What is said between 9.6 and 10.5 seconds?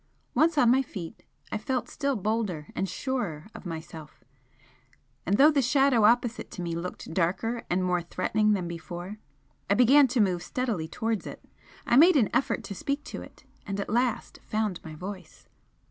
I began to move